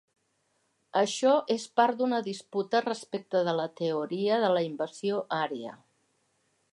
Això 1.01 1.33
és 1.55 1.65
part 1.81 1.99
d'una 1.99 2.21
disputa 2.29 2.81
respecte 2.87 3.41
de 3.49 3.55
la 3.61 3.67
teoria 3.81 4.39
de 4.45 4.53
la 4.57 4.67
invasió 4.71 5.21
ària. 5.43 5.77